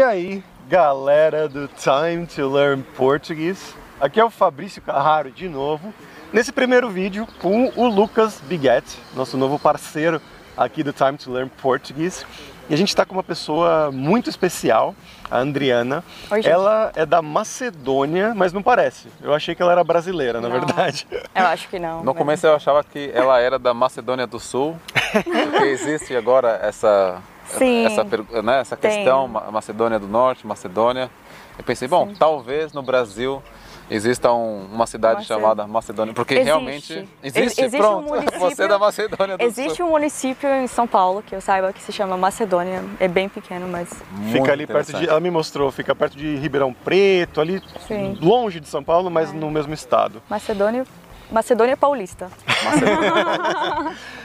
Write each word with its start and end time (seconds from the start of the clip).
E 0.00 0.02
aí, 0.02 0.42
galera 0.66 1.46
do 1.46 1.68
Time 1.68 2.26
to 2.26 2.48
Learn 2.48 2.82
Português? 2.96 3.74
Aqui 4.00 4.18
é 4.18 4.24
o 4.24 4.30
Fabrício 4.30 4.80
Carraro 4.80 5.30
de 5.30 5.46
novo. 5.46 5.92
Nesse 6.32 6.52
primeiro 6.52 6.88
vídeo 6.88 7.28
com 7.38 7.70
o 7.76 7.86
Lucas 7.86 8.40
Biguet, 8.40 8.82
nosso 9.14 9.36
novo 9.36 9.58
parceiro 9.58 10.18
aqui 10.56 10.82
do 10.82 10.90
Time 10.94 11.18
to 11.18 11.30
Learn 11.30 11.50
Português. 11.60 12.24
E 12.70 12.72
a 12.72 12.78
gente 12.78 12.88
está 12.88 13.04
com 13.04 13.12
uma 13.12 13.22
pessoa 13.22 13.90
muito 13.92 14.30
especial, 14.30 14.94
a 15.30 15.36
Andriana. 15.36 16.02
Oi, 16.30 16.46
ela 16.46 16.90
é 16.96 17.04
da 17.04 17.20
Macedônia, 17.20 18.32
mas 18.34 18.54
não 18.54 18.62
parece. 18.62 19.08
Eu 19.20 19.34
achei 19.34 19.54
que 19.54 19.60
ela 19.60 19.72
era 19.72 19.84
brasileira, 19.84 20.40
na 20.40 20.48
Não. 20.48 20.60
verdade. 20.60 21.06
Eu 21.34 21.46
acho 21.46 21.68
que 21.68 21.78
não. 21.78 21.98
No 21.98 22.06
mas- 22.06 22.16
começo 22.16 22.46
eu 22.46 22.54
achava 22.56 22.82
que 22.82 23.10
ela 23.12 23.38
era 23.38 23.58
da 23.58 23.74
Macedônia 23.74 24.26
do 24.26 24.40
Sul, 24.40 24.78
porque 25.12 25.64
existe 25.66 26.16
agora 26.16 26.58
essa, 26.62 27.20
Sim. 27.58 27.86
essa, 27.86 28.04
né, 28.42 28.60
essa 28.60 28.76
questão, 28.76 29.26
Ma- 29.28 29.50
Macedônia 29.50 29.98
do 29.98 30.06
Norte, 30.08 30.46
Macedônia. 30.46 31.10
Eu 31.58 31.64
pensei, 31.64 31.86
bom, 31.88 32.12
talvez 32.18 32.72
no 32.72 32.82
Brasil 32.82 33.42
exista 33.90 34.32
um- 34.32 34.66
uma 34.72 34.86
cidade 34.86 35.16
Mace- 35.16 35.26
chamada 35.26 35.66
Macedônia, 35.66 36.14
porque 36.14 36.34
Existe. 36.34 36.46
realmente 36.46 37.08
existe, 37.24 37.38
Ex- 37.40 37.58
existe 37.58 37.76
um 37.76 37.80
pronto, 37.80 38.08
município- 38.08 38.38
você 38.40 38.62
é 38.62 38.68
da 38.68 38.78
Macedônia 38.78 39.36
do 39.36 39.42
Existe 39.44 39.76
Sul. 39.78 39.86
um 39.86 39.90
município 39.90 40.48
em 40.48 40.66
São 40.68 40.86
Paulo 40.86 41.22
que 41.26 41.34
eu 41.34 41.40
saiba 41.40 41.72
que 41.72 41.82
se 41.82 41.90
chama 41.92 42.16
Macedônia. 42.16 42.84
É 43.00 43.08
bem 43.08 43.28
pequeno, 43.28 43.66
mas 43.68 43.88
Muito 44.12 44.32
fica 44.32 44.52
ali 44.52 44.64
perto 44.66 44.92
de. 44.92 45.08
Ela 45.08 45.18
me 45.18 45.30
mostrou, 45.30 45.70
fica 45.72 45.92
perto 45.94 46.16
de 46.16 46.36
Ribeirão 46.36 46.72
Preto, 46.72 47.40
ali 47.40 47.60
Sim. 47.88 48.16
longe 48.22 48.60
de 48.60 48.68
São 48.68 48.82
Paulo, 48.82 49.08
É. 49.08 49.10
mas 49.10 49.32
no 49.32 49.50
mesmo 49.50 49.74
estado. 49.74 50.22
Macedônia, 50.30 50.86
Macedônia 51.30 51.76
Paulista. 51.76 52.28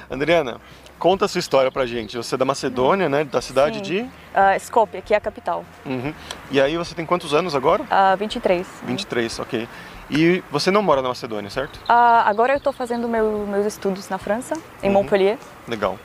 Adriana, 0.10 0.60
conta 1.00 1.26
a 1.26 1.28
sua 1.28 1.40
história 1.40 1.72
pra 1.72 1.86
gente. 1.86 2.18
Você 2.18 2.36
é 2.36 2.38
da 2.38 2.46
Macedônia, 2.46 3.08
né? 3.10 3.24
Da 3.24 3.42
cidade 3.42 3.78
Sim. 3.78 3.82
de. 3.84 4.00
Uh, 4.02 4.56
Skopje, 4.60 5.02
que 5.02 5.14
é 5.14 5.18
a 5.18 5.22
capital. 5.22 5.64
Uhum. 5.86 6.14
E 6.52 6.60
aí 6.60 6.78
você 6.78 6.96
tem 6.96 7.06
quantos 7.06 7.34
anos 7.34 7.56
agora? 7.56 7.84
Uh, 7.84 8.18
23. 8.18 8.68
23, 8.84 9.40
ok. 9.40 9.68
E 10.10 10.44
você 10.52 10.70
não 10.70 10.82
mora 10.84 11.02
na 11.02 11.10
Macedônia, 11.10 11.50
certo? 11.50 11.78
Uh, 11.78 11.92
agora 12.26 12.54
eu 12.54 12.58
estou 12.58 12.72
fazendo 12.74 13.08
meu- 13.08 13.46
meus 13.48 13.66
estudos 13.66 14.08
na 14.10 14.18
França, 14.18 14.56
em 14.84 14.88
Uhum. 14.88 14.94
Montpellier. 14.94 15.38
Legal. 15.68 15.98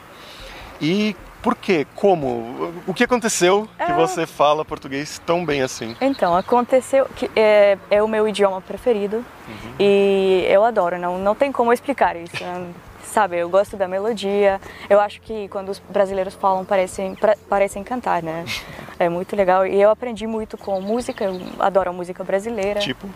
E 0.80 1.14
por 1.42 1.54
quê? 1.56 1.86
Como? 1.96 2.72
O 2.86 2.92
que 2.94 3.04
aconteceu 3.04 3.68
que 3.76 3.92
É. 3.92 3.94
você 3.94 4.26
fala 4.26 4.64
português 4.64 5.20
tão 5.24 5.44
bem 5.44 5.62
assim? 5.62 5.96
Então, 6.00 6.36
aconteceu 6.36 7.06
que 7.16 7.30
é, 7.36 7.78
é 7.90 8.02
o 8.02 8.08
meu 8.08 8.28
idioma 8.28 8.60
preferido 8.60 9.16
Uhum. 9.48 9.74
e 9.78 10.44
eu 10.48 10.64
adoro, 10.64 10.98
não, 10.98 11.18
não 11.18 11.34
tem 11.34 11.50
como 11.50 11.72
explicar 11.72 12.16
isso. 12.16 12.42
né? 12.42 12.68
Sabe, 13.10 13.38
eu 13.38 13.48
gosto 13.48 13.76
da 13.76 13.88
melodia. 13.88 14.60
Eu 14.88 15.00
acho 15.00 15.20
que 15.20 15.48
quando 15.48 15.70
os 15.70 15.80
brasileiros 15.80 16.32
falam 16.34 16.64
parecem, 16.64 17.16
parecem 17.48 17.82
cantar, 17.82 18.22
né? 18.22 18.44
É 19.00 19.08
muito 19.08 19.34
legal. 19.34 19.66
E 19.66 19.80
eu 19.80 19.88
aprendi 19.90 20.26
muito 20.26 20.58
com 20.58 20.78
música, 20.80 21.24
eu 21.24 21.40
adoro 21.58 21.88
a 21.88 21.92
música 21.92 22.22
brasileira. 22.22 22.80
Tipo, 22.80 23.08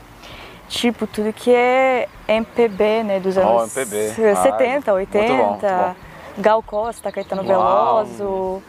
Tipo, 0.66 1.06
tudo 1.06 1.30
que 1.30 1.54
é 1.54 2.08
MPB, 2.26 3.02
né? 3.04 3.20
Dos 3.20 3.36
Oh, 3.36 3.40
anos 3.40 3.76
MPB. 3.76 4.14
70, 4.14 4.90
Ah, 4.90 4.94
80. 4.94 5.18
muito 5.26 5.36
bom, 5.36 5.48
muito 5.50 5.60
bom. 5.66 5.94
Gal 6.36 6.62
Costa, 6.62 7.12
Caetano 7.12 7.42
Uau. 7.44 8.04
Veloso, 8.04 8.62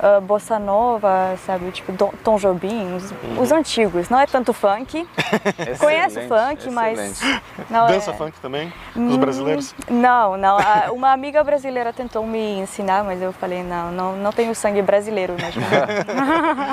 ah, 0.00 0.20
Bossa 0.20 0.58
Nova, 0.58 1.36
sabe? 1.44 1.70
Tipo, 1.70 1.92
Tom 2.24 2.36
Jobim, 2.36 2.94
os, 2.96 3.10
Uhum. 3.10 3.40
os 3.40 3.52
antigos. 3.52 4.08
Não 4.08 4.18
é 4.18 4.26
tanto 4.26 4.52
funk. 4.52 5.06
Conhece 5.78 6.20
Excelente, 6.20 6.62
funk, 6.64 6.70
mas... 6.70 7.20
Não 7.70 7.86
Dança 7.86 8.10
é... 8.10 8.14
funk 8.14 8.38
também? 8.40 8.72
Os 8.94 8.96
Hum, 8.96 9.18
brasileiros? 9.18 9.74
Não, 9.88 10.36
não. 10.36 10.56
A- 10.58 10.90
Uma 10.92 11.12
amiga 11.12 11.42
brasileira 11.44 11.92
tentou 11.92 12.26
me 12.26 12.58
ensinar, 12.60 13.04
mas 13.04 13.20
eu 13.20 13.32
falei, 13.32 13.62
não, 13.62 13.90
não, 13.92 14.16
não 14.16 14.32
tenho 14.32 14.54
sangue 14.54 14.80
brasileiro. 14.82 15.34
Mas... 15.40 15.54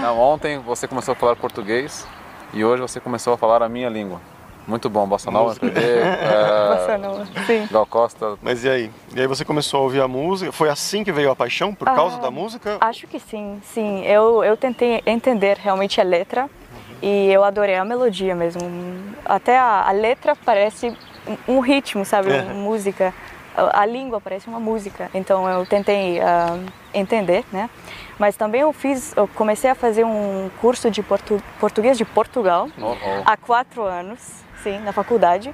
Não, 0.01 0.17
ontem 0.19 0.57
você 0.59 0.87
começou 0.87 1.11
a 1.11 1.15
falar 1.15 1.35
português 1.35 2.07
e 2.53 2.63
hoje 2.63 2.81
você 2.81 2.99
começou 2.99 3.33
a 3.33 3.37
falar 3.37 3.61
a 3.61 3.69
minha 3.69 3.89
língua. 3.89 4.19
Muito 4.67 4.89
bom, 4.89 5.07
Bossa 5.07 5.29
Nova, 5.31 5.47
Música. 5.49 5.65
MPB, 5.65 5.85
eh, 5.85 6.75
Bossa 6.77 6.97
Nova, 6.97 7.27
sim. 7.47 7.67
Gal 7.71 7.85
Costa, 7.85 8.37
Mas 8.41 8.63
e 8.63 8.69
aí? 8.69 8.91
E 9.15 9.19
aí 9.19 9.27
você 9.27 9.43
começou 9.43 9.79
a 9.79 9.83
ouvir 9.83 10.01
a 10.01 10.07
música? 10.07 10.51
Foi 10.51 10.69
assim 10.69 11.03
que 11.03 11.11
veio 11.11 11.31
a 11.31 11.35
paixão? 11.35 11.73
Por 11.73 11.89
Ah, 11.89 11.93
causa 11.95 12.17
da 12.19 12.29
música? 12.31 12.77
Acho 12.79 13.07
que 13.07 13.19
sim, 13.19 13.59
sim. 13.63 14.03
Eu, 14.05 14.43
eu 14.43 14.55
tentei 14.55 15.01
entender 15.05 15.57
realmente 15.57 15.99
a 15.99 16.03
letra 16.03 16.49
e 17.01 17.31
eu 17.31 17.43
adorei 17.43 17.75
a 17.75 17.83
melodia 17.83 18.35
mesmo. 18.35 18.61
Até 19.25 19.57
a, 19.57 19.87
a 19.87 19.91
letra 19.91 20.35
parece 20.45 20.95
um, 21.47 21.55
um 21.55 21.59
ritmo, 21.59 22.05
sabe? 22.05 22.31
É. 22.31 22.41
Música. 22.43 23.13
A, 23.57 23.81
a 23.81 23.85
língua 23.85 24.21
parece 24.21 24.47
uma 24.47 24.59
música. 24.59 25.09
Então 25.13 25.49
eu 25.49 25.65
tentei 25.65 26.21
ah, 26.21 26.57
entender, 26.93 27.43
né? 27.51 27.69
Mas 28.19 28.35
também 28.37 28.61
eu 28.61 28.71
fiz, 28.71 29.11
eu 29.17 29.27
comecei 29.27 29.71
a 29.71 29.75
fazer 29.75 30.05
um 30.05 30.49
curso 30.61 30.91
de 30.91 31.01
portu, 31.01 31.41
português 31.59 31.97
de 31.97 32.05
Portugal 32.05 32.69
Oh, 32.79 32.91
oh. 32.91 32.95
há 33.25 33.35
quatro 33.35 33.81
anos, 33.83 34.19
sim, 34.63 34.79
na 34.79 34.91
faculdade. 34.91 35.53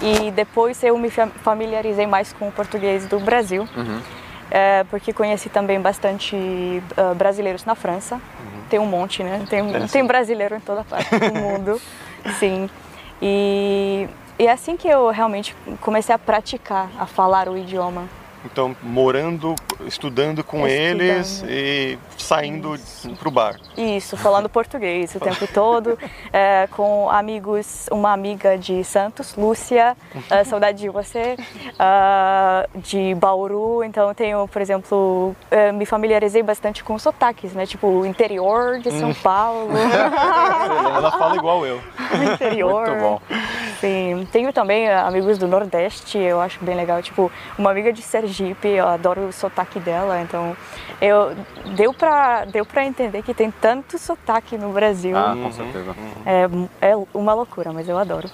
E 0.00 0.30
depois 0.30 0.82
eu 0.82 0.96
me 0.98 1.08
fa- 1.10 1.28
familiarizei 1.42 2.06
mais 2.06 2.32
com 2.32 2.48
o 2.48 2.52
português 2.52 3.06
do 3.06 3.18
Brasil, 3.18 3.66
Uhum. 3.76 4.00
é, 4.50 4.84
porque 4.90 5.12
conheci 5.12 5.48
também 5.48 5.80
bastante 5.80 6.82
ah, 6.96 7.14
brasileiros 7.14 7.64
na 7.64 7.74
França. 7.74 8.20
Tem 8.68 8.78
um 8.80 8.86
monte, 8.86 9.22
né? 9.22 9.44
Tem, 9.48 9.60
É, 9.74 9.86
tem 9.86 10.04
brasileiro 10.04 10.54
em 10.56 10.60
toda 10.60 10.82
parte 10.84 11.08
do 11.18 11.32
mundo, 11.40 11.80
sim. 12.38 12.68
E, 13.22 14.08
e 14.38 14.46
é 14.46 14.50
assim 14.52 14.76
que 14.76 14.86
eu 14.88 15.08
realmente 15.10 15.54
comecei 15.80 16.14
a 16.14 16.18
praticar, 16.18 16.90
a 16.98 17.06
falar 17.06 17.48
o 17.48 17.56
idioma. 17.56 18.04
Então, 18.44 18.76
morando, 18.82 19.54
estudando 19.86 20.42
com 20.42 20.66
Estudando. 20.66 21.00
eles 21.00 21.44
e 21.48 21.98
saindo 22.16 22.78
pro 23.18 23.30
bar. 23.30 23.56
Isso, 23.76 24.16
falando 24.16 24.48
português 24.48 25.14
o 25.14 25.20
tempo 25.20 25.46
todo, 25.46 25.98
é, 26.32 26.68
com 26.72 27.08
amigos, 27.10 27.86
uma 27.90 28.12
amiga 28.12 28.56
de 28.56 28.82
Santos, 28.84 29.34
Lúcia, 29.36 29.96
é, 30.30 30.44
saudade 30.44 30.78
de 30.78 30.88
você, 30.88 31.36
ah, 31.78 32.66
de 32.76 33.14
Bauru. 33.14 33.84
Então, 33.84 34.12
tenho, 34.14 34.48
por 34.48 34.62
exemplo, 34.62 35.34
é, 35.50 35.72
me 35.72 35.86
familiarizei 35.86 36.42
bastante 36.42 36.82
com 36.82 36.98
sotaques, 36.98 37.52
né? 37.52 37.66
Tipo, 37.66 37.86
o 37.86 38.06
interior 38.06 38.78
de 38.78 38.90
São 38.92 39.12
Paulo, 39.14 39.76
Ela 39.76 41.10
fala 41.12 41.36
igual 41.36 41.66
eu. 41.66 41.76
o 41.76 42.32
interior. 42.32 42.88
Muito 42.88 43.00
bom. 43.00 43.20
Sim, 43.80 44.26
tenho 44.32 44.52
também 44.52 44.90
amigos 44.90 45.36
do 45.38 45.46
Nordeste, 45.46 46.18
eu 46.18 46.40
acho 46.40 46.64
bem 46.64 46.74
legal. 46.74 47.02
Tipo, 47.02 47.30
uma 47.58 47.70
amiga 47.70 47.92
de 47.92 48.02
Sergipe, 48.02 48.68
eu 48.68 48.88
adoro 48.88 49.26
o 49.26 49.32
sotaque 49.66 49.80
dela. 49.80 50.22
Então, 50.22 50.56
eu, 51.00 51.34
deu 51.76 51.92
pra, 51.92 52.44
deu 52.44 52.64
pra 52.64 52.84
entender 52.84 53.22
que 53.22 53.34
tem 53.34 53.50
tanto 53.50 53.98
sotaque 53.98 54.56
no 54.56 54.72
Brasil. 54.72 55.16
Ah, 55.16 55.36
com 55.40 55.52
certeza. 55.52 55.94
É, 56.24 56.90
é 56.90 56.96
uma 57.12 57.34
loucura, 57.34 57.72
mas 57.72 57.88
eu 57.88 57.98
adoro. 57.98 58.30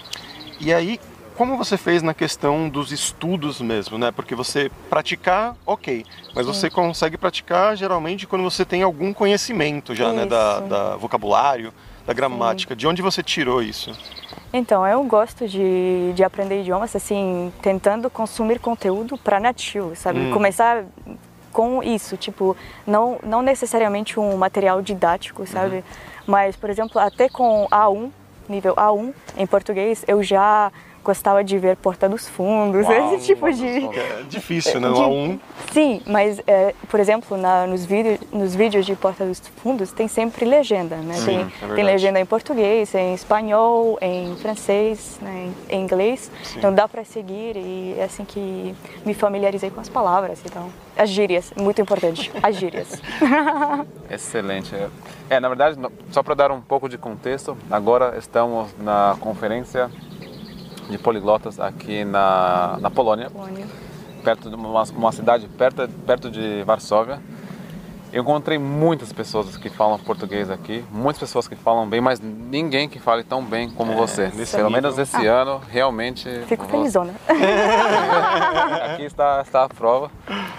E 0.61 0.73
aí, 0.73 1.01
como 1.37 1.57
você 1.57 1.77
fez 1.77 2.03
na 2.03 2.15
questão 2.15 2.69
dos 2.69 2.93
estudos 2.93 3.61
mesmo, 3.61 3.99
né? 3.99 4.13
Porque 4.13 4.35
você 4.35 4.71
praticar, 4.89 5.57
ok, 5.67 6.05
mas 6.35 6.47
você 6.47 6.71
consegue 6.71 7.17
praticar 7.17 7.77
geralmente 7.77 8.27
quando 8.27 8.43
você 8.43 8.65
tem 8.65 8.83
algum 8.83 9.13
conhecimento 9.13 9.95
já, 9.95 10.13
né? 10.13 10.27
Da, 10.27 10.59
Isso. 10.61 10.69
da 10.69 10.97
vocabulário, 10.97 11.73
da 12.07 12.13
gramática. 12.13 12.77
De 12.77 12.87
onde 12.87 13.03
você 13.03 13.23
tirou 13.23 13.63
isso? 13.63 13.93
Então, 14.53 14.87
eu 14.87 15.03
gosto 15.05 15.49
de, 15.49 16.13
de 16.15 16.23
aprender 16.23 16.61
idiomas, 16.61 16.95
assim, 16.95 17.51
tentando 17.63 18.11
consumir 18.11 18.59
conteúdo 18.59 19.17
para 19.17 19.41
nativo, 19.41 19.97
sabe? 19.97 20.21
Hum. 20.21 20.31
Começar 20.31 20.85
com 21.53 21.83
isso, 21.83 22.17
tipo, 22.17 22.57
não, 22.87 23.19
não 23.23 23.43
necessariamente 23.43 24.19
um 24.19 24.37
material 24.37 24.81
didático, 24.83 25.47
sabe? 25.47 25.85
Mas, 26.27 26.57
por 26.57 26.71
exemplo, 26.71 26.99
até 27.01 27.29
com 27.29 27.67
A1, 27.71 28.11
nível 28.49 28.75
A1, 28.75 29.13
em 29.37 29.47
português, 29.47 30.05
eu 30.09 30.23
já 30.23 30.73
gostava 31.03 31.43
de 31.43 31.59
ver 31.59 31.77
Porta 31.77 32.09
dos 32.09 32.29
Fundos, 32.29 32.87
Uau, 32.87 33.15
esse 33.15 33.27
tipo 33.27 33.53
de... 33.53 33.87
É 33.99 34.23
difícil, 34.29 34.81
né? 34.81 34.89
De- 34.93 34.95
O 34.95 35.01
A1. 35.09 35.41
Sim, 35.73 36.01
mas, 36.07 36.41
é, 36.47 36.75
por 36.89 37.01
exemplo, 37.01 37.37
na- 37.37 37.67
nos, 37.67 37.85
vídeos, 37.85 38.19
nos 38.33 38.55
vídeos 38.55 38.87
de 38.87 38.95
Porta 38.95 39.25
dos 39.25 39.41
Fundos 39.63 39.91
tem 39.93 40.07
sempre 40.09 40.45
legenda, 40.45 40.97
né? 40.97 41.15
Sim, 41.15 41.51
tem, 41.61 41.71
é 41.71 41.75
tem 41.75 41.85
legenda 41.85 42.21
em 42.21 42.27
português, 42.27 42.95
em 42.95 43.15
espanhol, 43.15 43.99
em 44.01 44.35
francês, 44.37 45.19
né? 45.21 45.51
em, 45.69 45.77
em 45.77 45.83
inglês. 45.83 46.31
Sim. 46.45 46.59
Então 46.59 46.73
dá 46.75 46.87
para 46.87 47.05
seguir 47.05 47.57
e 47.57 47.95
é 47.99 48.05
assim 48.05 48.25
que 48.25 48.75
me 49.05 49.15
familiarizei 49.15 49.71
com 49.71 49.81
as 49.81 49.89
palavras. 49.89 50.41
Então, 50.45 50.69
as 50.97 51.09
gírias, 51.09 51.53
muito 51.57 51.81
importante, 51.81 52.31
as 52.43 52.55
gírias. 52.57 53.01
Excelente. 54.11 54.75
É, 55.31 55.41
na 55.41 55.49
verdade, 55.49 55.79
só 56.11 56.23
para 56.23 56.35
dar 56.35 56.51
um 56.53 56.61
pouco 56.61 56.89
de 56.89 56.99
contexto, 56.99 57.57
agora 57.71 58.15
estamos 58.19 58.69
na 58.79 59.17
conferência 59.21 59.91
de 60.91 60.99
poliglotas 60.99 61.59
aqui 61.61 62.05
na, 62.05 62.77
na 62.81 62.91
Polônia, 62.91 63.31
Polônia. 63.31 63.67
perto 64.25 64.49
de 64.51 64.55
uma, 64.57 64.83
uma 64.83 65.13
cidade 65.13 65.47
perto, 65.49 65.89
perto 66.07 66.31
de 66.31 66.63
Varsóvia. 66.65 67.21
Eu 68.13 68.21
encontrei 68.23 68.59
muitas 68.59 69.11
pessoas 69.11 69.57
que 69.57 69.71
falam 69.71 69.99
português 69.99 70.51
aqui, 70.51 70.85
muitas 70.93 71.19
pessoas 71.21 71.49
que 71.49 71.57
falam 71.57 71.89
bem, 71.89 71.99
mas 71.99 72.21
ninguém 72.21 72.87
que 72.87 72.99
fale 72.99 73.25
tão 73.25 73.43
bem 73.43 73.71
como 73.71 73.95
você. 73.95 74.31
Pelo 74.55 74.69
menos 74.71 74.99
esse 74.99 75.27
ano, 75.27 75.63
realmente. 75.71 76.29
Fico 76.47 76.67
você- 76.67 76.71
felizona. 76.73 77.15
Aqui 78.93 79.05
está, 79.05 79.41
está 79.41 79.65
a 79.65 79.69
prova. 79.69 80.11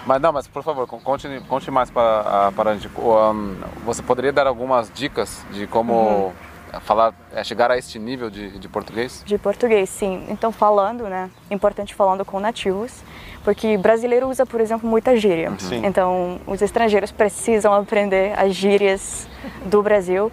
Mas 0.06 0.20
não, 0.20 0.32
mas 0.32 0.48
por 0.48 0.64
favor, 0.64 0.86
conte, 0.86 1.28
conte 1.48 1.70
mais 1.70 1.90
para, 1.90 2.48
a- 2.48 2.52
para 2.52 2.70
a 2.70 2.74
gente. 2.74 2.90
Um, 2.98 3.56
você 3.84 4.02
poderia 4.02 4.32
dar 4.32 4.48
algumas 4.48 4.90
dicas 4.92 5.44
de 5.52 5.66
como 5.68 6.32
falar, 6.80 7.12
é, 7.34 7.42
chegar 7.44 7.70
a 7.70 7.76
este 7.78 7.98
nível 7.98 8.30
de, 8.30 8.58
de 8.58 8.68
português? 8.68 9.22
De 9.26 9.36
português, 9.38 9.88
sim. 9.90 10.24
Então, 10.28 10.50
falando, 10.52 11.04
né? 11.04 11.30
Importante 11.50 11.94
falando 11.94 12.24
com 12.24 12.38
nativos, 12.40 13.02
porque 13.42 13.76
brasileiro 13.76 14.28
usa, 14.28 14.44
por 14.46 14.60
exemplo, 14.60 14.88
muita 14.88 15.16
gíria. 15.16 15.52
Sim. 15.58 15.84
Então, 15.84 16.40
os 16.46 16.60
estrangeiros 16.62 17.10
precisam 17.10 17.72
aprender 17.72 18.32
as 18.38 18.54
gírias 18.54 19.28
do 19.66 19.82
Brasil. 19.82 20.30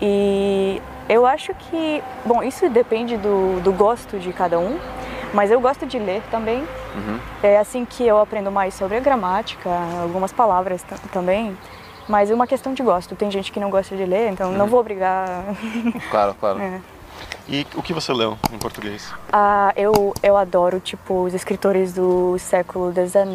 E 0.00 0.80
eu 1.08 1.24
acho 1.26 1.54
que, 1.54 2.02
bom, 2.24 2.42
isso 2.42 2.68
depende 2.68 3.16
do, 3.16 3.60
do 3.62 3.72
gosto 3.72 4.18
de 4.18 4.32
cada 4.32 4.58
um, 4.58 4.78
mas 5.32 5.50
eu 5.50 5.60
gosto 5.60 5.86
de 5.86 5.98
ler 5.98 6.22
também. 6.30 6.64
É 7.42 7.58
assim 7.58 7.84
que 7.84 8.06
eu 8.06 8.18
aprendo 8.20 8.52
mais 8.52 8.72
sobre 8.74 8.96
a 8.96 9.00
gramática, 9.00 9.68
algumas 10.00 10.32
palavras 10.32 10.80
ta- 10.84 10.96
também. 11.12 11.56
Mas 12.08 12.30
é 12.30 12.34
uma 12.34 12.46
questão 12.46 12.74
de 12.74 12.82
gosto. 12.82 13.16
Tem 13.16 13.30
gente 13.30 13.50
que 13.50 13.60
não 13.60 13.70
gosta 13.70 13.96
de 13.96 14.04
ler, 14.04 14.30
então 14.30 14.52
não 14.52 14.66
vou 14.66 14.80
obrigar 14.80 15.44
Claro, 16.10 16.34
claro. 16.34 16.60
É. 16.60 16.80
E 17.46 17.66
o 17.74 17.82
que 17.82 17.92
você 17.92 18.12
leu 18.12 18.38
em 18.52 18.58
português? 18.58 19.12
Ah, 19.30 19.72
eu, 19.76 20.14
eu 20.22 20.36
adoro, 20.36 20.80
tipo, 20.80 21.24
os 21.24 21.34
escritores 21.34 21.92
do 21.92 22.38
século 22.38 22.90
XIX, 22.90 23.26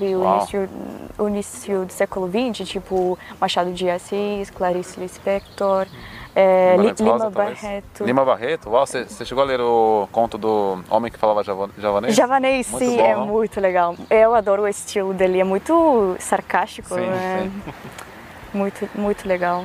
o 0.00 0.36
início, 0.36 0.68
o 1.16 1.28
início 1.28 1.84
do 1.84 1.92
século 1.92 2.28
XX, 2.28 2.68
tipo 2.68 3.16
Machado 3.40 3.72
de 3.72 3.88
Assis, 3.88 4.50
Clarice 4.50 4.98
Lispector, 4.98 5.86
é, 6.34 6.76
Lima 6.76 7.12
Rosa? 7.12 7.30
Barreto. 7.30 8.04
Lima 8.04 8.24
Barreto? 8.24 8.70
Uau, 8.70 8.86
você, 8.86 9.04
você 9.04 9.24
chegou 9.24 9.42
a 9.42 9.46
ler 9.46 9.60
o 9.60 10.08
conto 10.10 10.36
do 10.36 10.82
homem 10.90 11.10
que 11.10 11.18
falava 11.18 11.42
java- 11.44 11.70
javanês? 11.78 12.14
Javanês, 12.14 12.70
Muito 12.70 12.84
sim, 12.84 12.96
bom, 12.96 13.04
é 13.04 13.14
não? 13.14 13.26
muito 13.26 13.60
legal. 13.60 13.94
Eu 14.10 14.34
adoro 14.34 14.62
o 14.62 14.68
estilo 14.68 15.14
dele, 15.14 15.40
é 15.40 15.44
muito 15.44 16.16
sarcástico, 16.18 16.94
Sim, 16.94 17.00
né? 17.00 17.50
Muito, 18.52 18.88
muito 18.94 19.26
legal. 19.26 19.64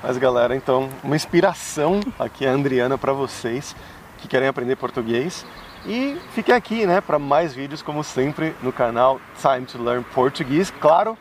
Mas 0.00 0.16
galera, 0.18 0.54
então, 0.54 0.88
uma 1.02 1.16
inspiração 1.16 1.98
aqui 2.16 2.46
a 2.46 2.50
Andriana 2.52 2.96
para 2.96 3.12
vocês 3.12 3.74
que 4.18 4.28
querem 4.28 4.46
aprender 4.46 4.76
português. 4.76 5.44
E 5.84 6.16
fiquem 6.30 6.54
aqui, 6.54 6.86
né, 6.86 7.00
para 7.00 7.18
mais 7.18 7.52
vídeos 7.52 7.82
como 7.82 8.04
sempre 8.04 8.54
no 8.62 8.72
canal 8.72 9.20
Time 9.40 9.66
to 9.66 9.82
Learn 9.82 10.04
Português. 10.14 10.70
Claro, 10.80 11.18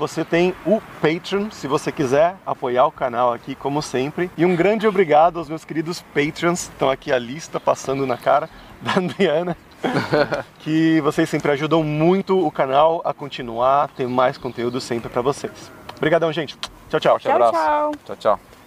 você 0.00 0.24
tem 0.24 0.54
o 0.64 0.80
Patreon, 1.02 1.50
se 1.50 1.68
você 1.68 1.92
quiser 1.92 2.34
apoiar 2.46 2.86
o 2.86 2.90
canal 2.90 3.34
aqui 3.34 3.54
como 3.54 3.82
sempre. 3.82 4.30
E 4.34 4.46
um 4.46 4.56
grande 4.56 4.88
obrigado 4.88 5.38
aos 5.38 5.46
meus 5.46 5.62
queridos 5.62 6.00
Patreons. 6.00 6.62
Estão 6.62 6.88
aqui 6.88 7.12
a 7.12 7.18
lista 7.18 7.60
passando 7.60 8.06
na 8.06 8.16
cara 8.16 8.48
da 8.80 8.98
Andriana. 8.98 9.54
que 10.60 11.00
vocês 11.02 11.28
sempre 11.28 11.52
ajudam 11.52 11.82
muito 11.82 12.38
o 12.38 12.50
canal 12.50 13.02
a 13.04 13.12
continuar, 13.12 13.88
ter 13.88 14.08
mais 14.08 14.38
conteúdo 14.38 14.80
sempre 14.80 15.10
para 15.10 15.20
vocês. 15.20 15.70
Obrigadão, 15.98 16.32
gente. 16.32 16.56
Tchau, 16.88 16.98
tchau. 16.98 17.18
Abraço. 17.26 17.52
tchau. 17.52 17.92
Tchau, 18.06 18.16
tchau. 18.16 18.59